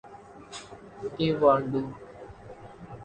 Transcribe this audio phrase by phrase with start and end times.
[1.19, 1.81] ایوانڈو